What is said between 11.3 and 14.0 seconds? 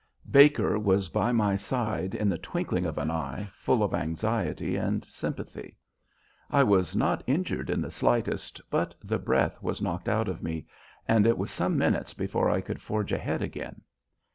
was some minutes before I could forge ahead again.